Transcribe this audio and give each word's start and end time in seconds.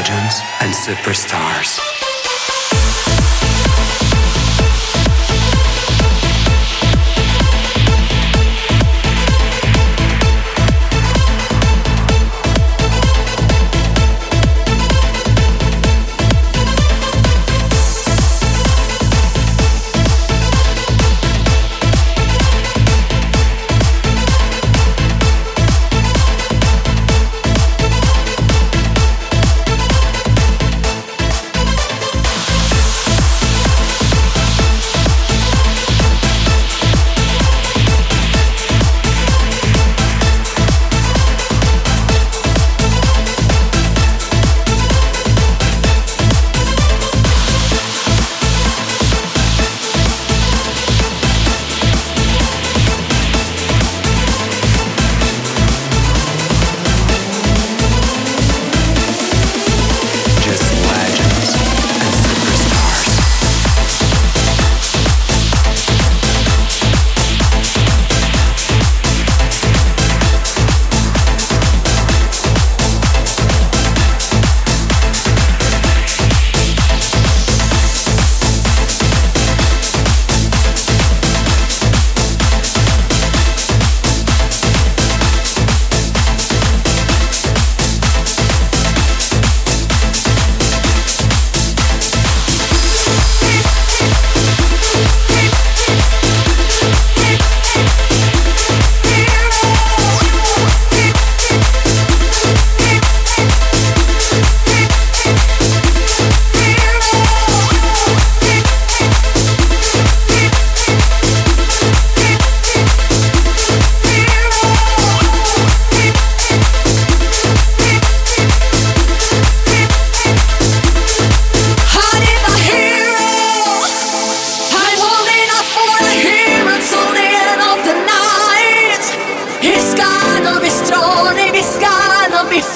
legends 0.00 0.40
and 0.60 0.72
superstars. 0.72 1.89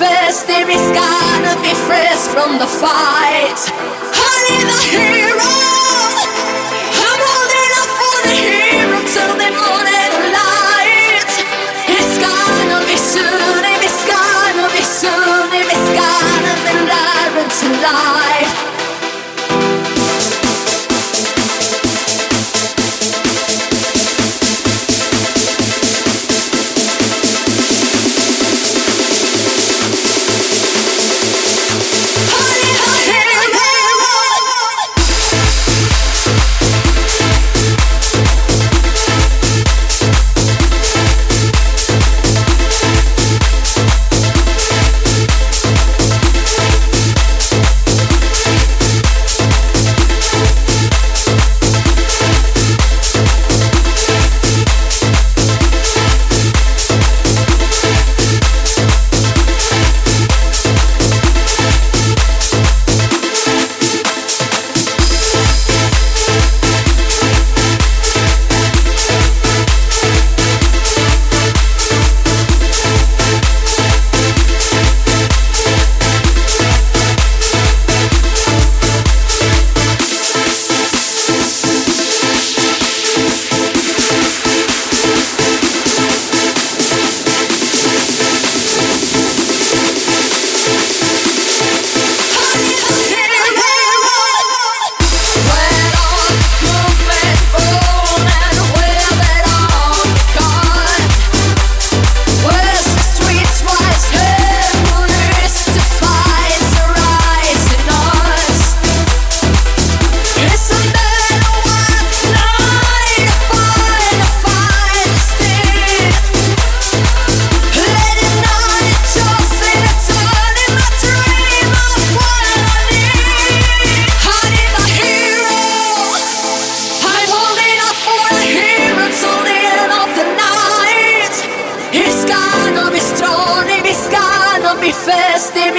confess 0.05 0.45
there 0.45 0.69
is 0.69 0.87
gonna 0.93 1.57
be 1.63 1.73
fresh 1.87 2.29
from 2.29 2.59
the 2.59 2.67
fight. 2.67 3.59
Hurry 4.13 4.61
the 4.71 4.84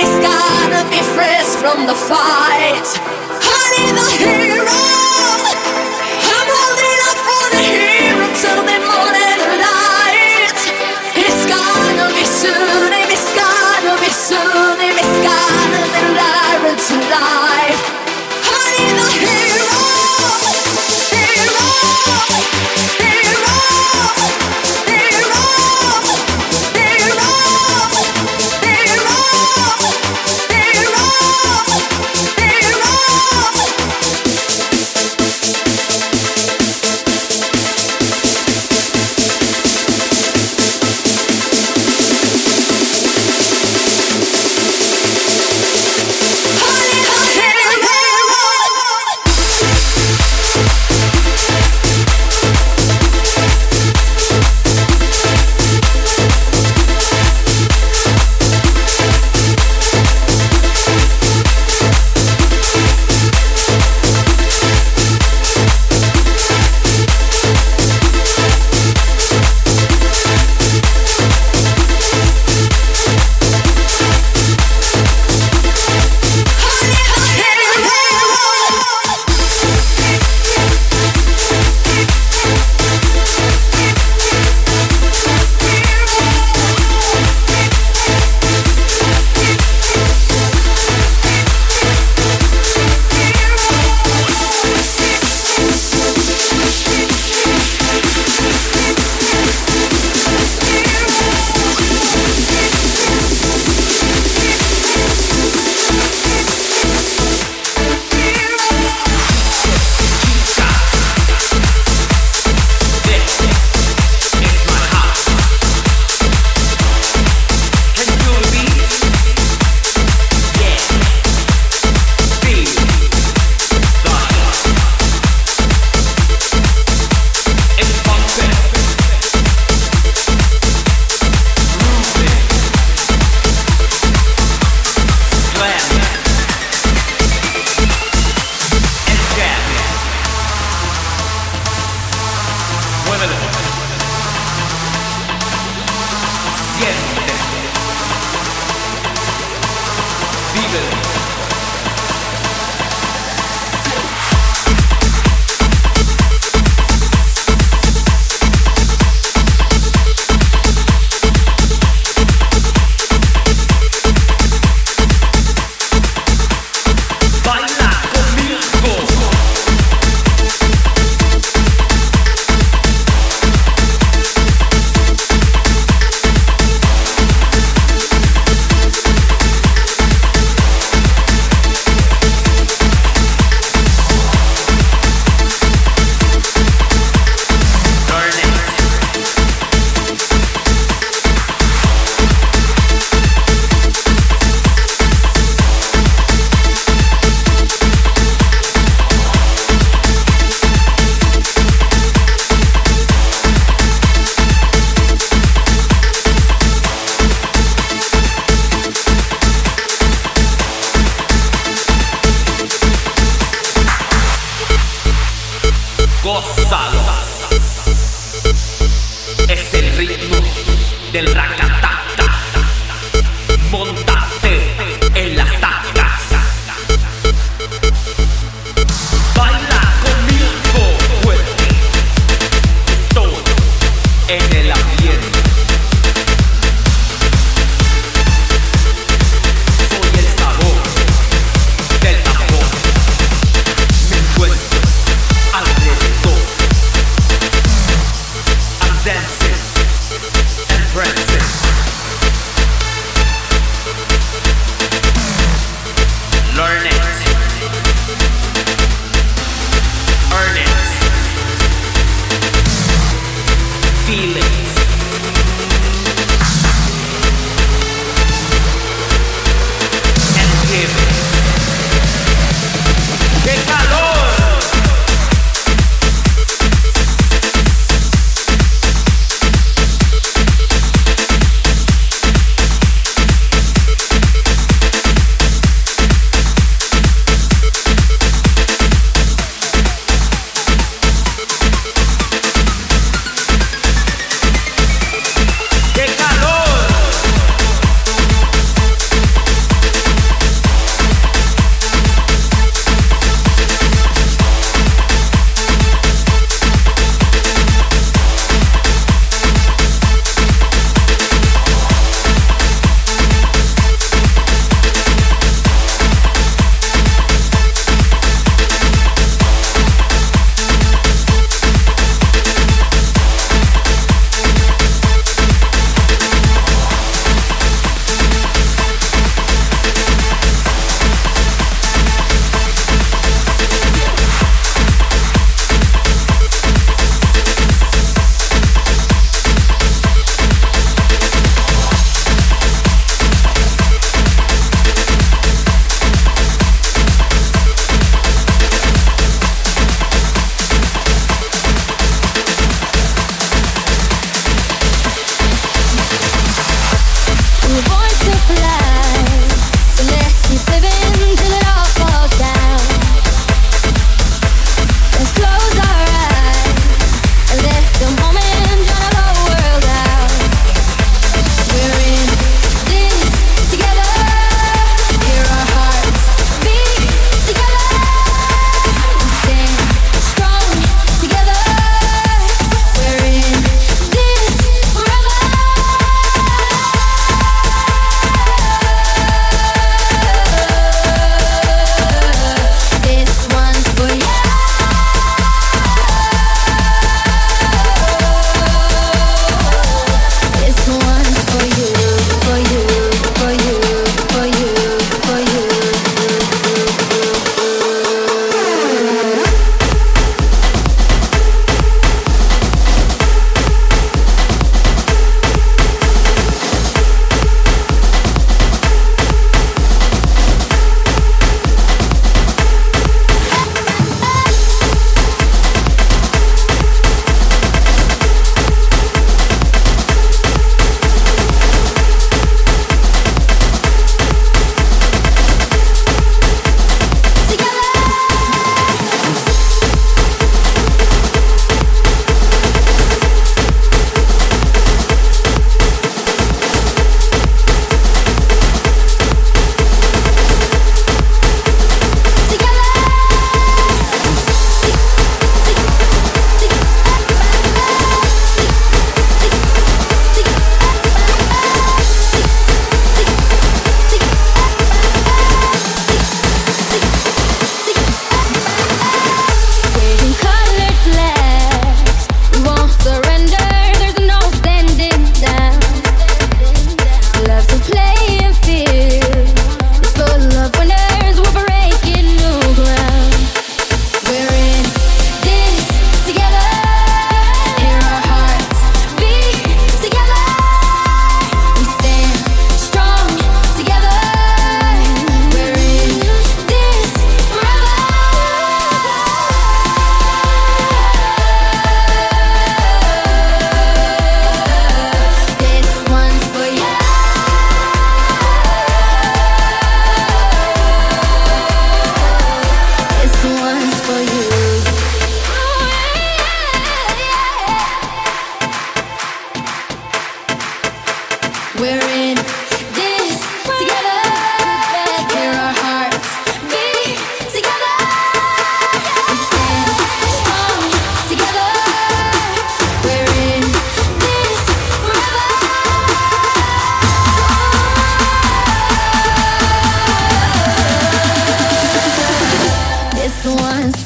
Somebody's 0.06 0.28
gotta 0.28 0.90
be 0.92 1.02
fresh 1.16 1.56
from 1.56 1.88
the 1.88 1.96
fight. 1.96 2.86
honey. 3.42 3.92
The 3.92 4.06
hero. 4.24 4.85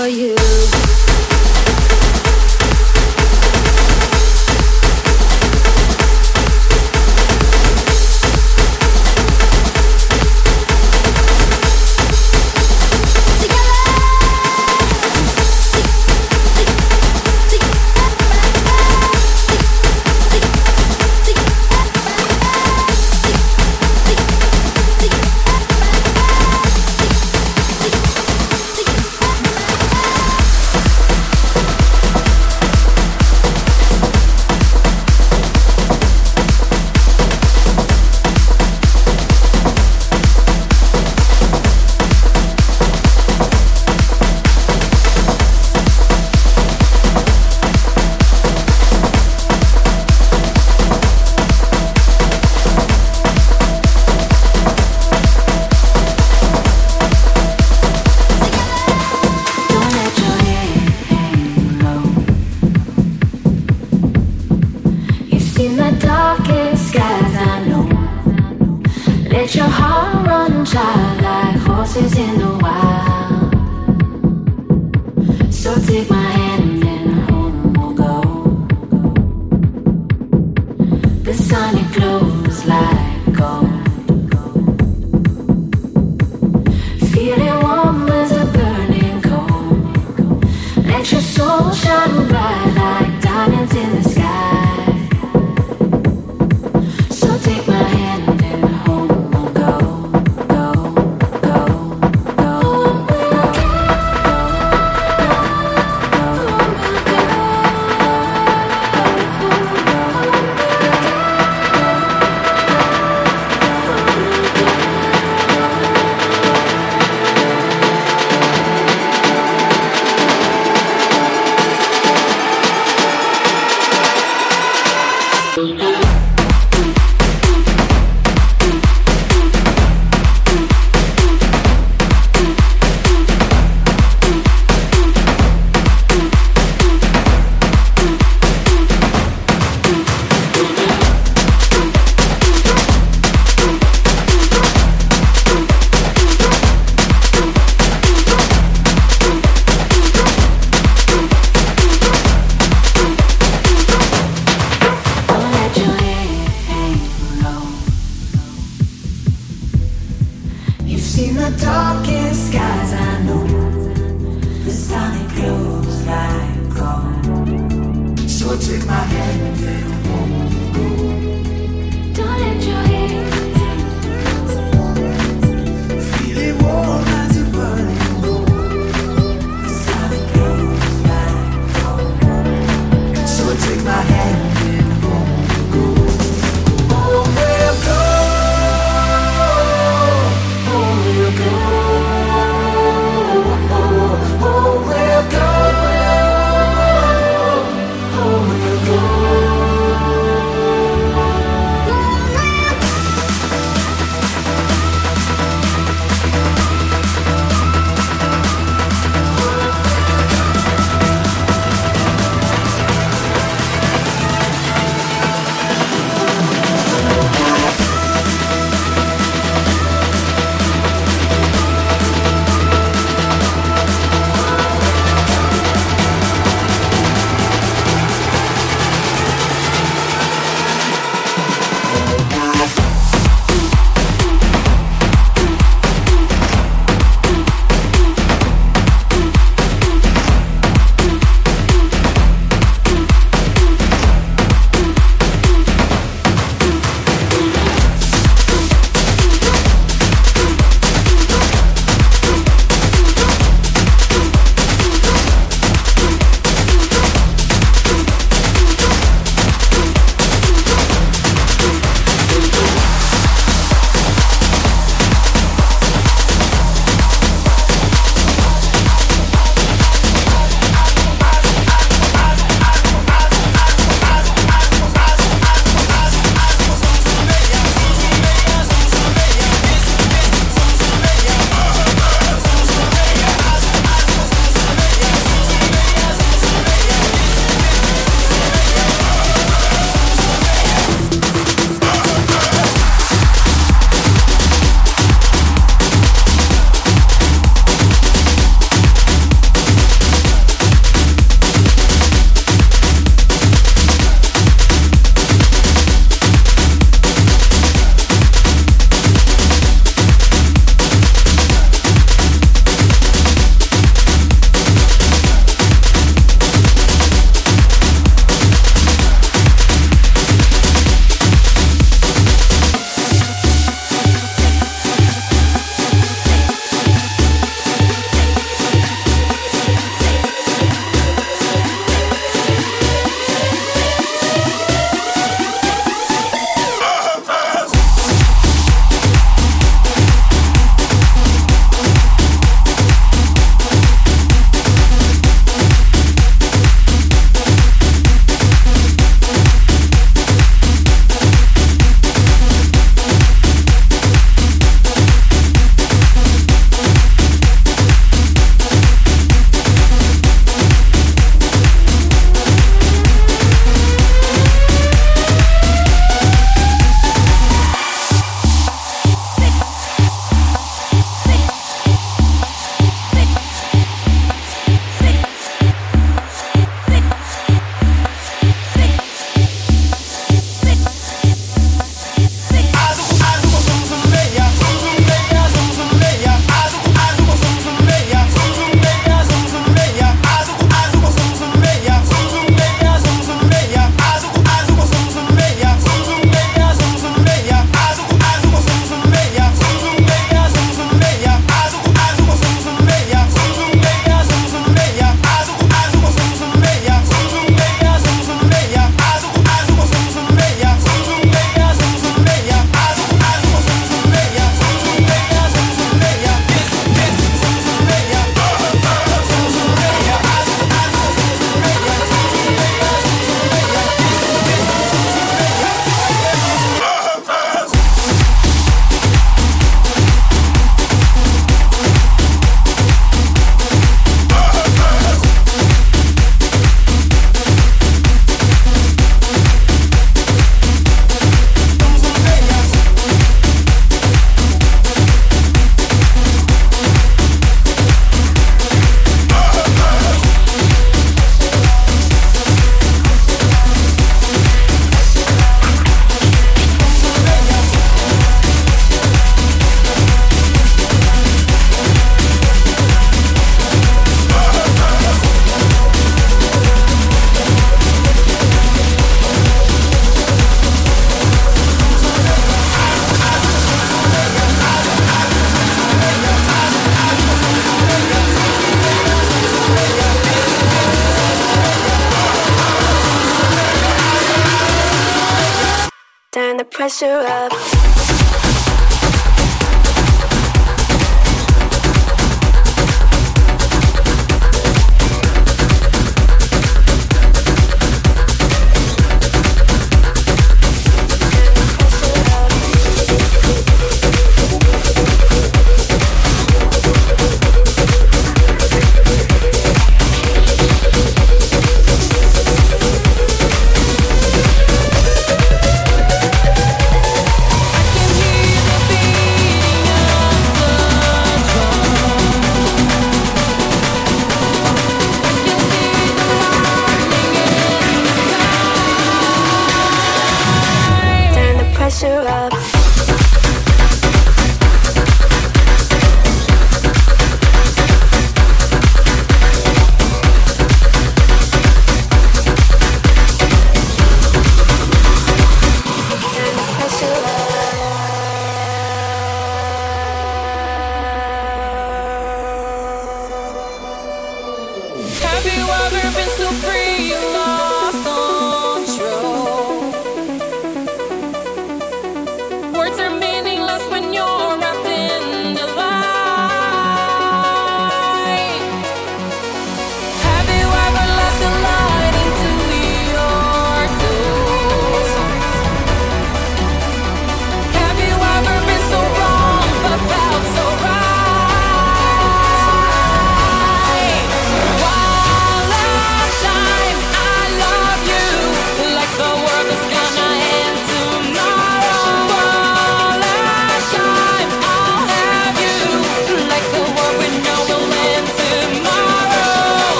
for 0.00 0.08
you. 0.08 0.89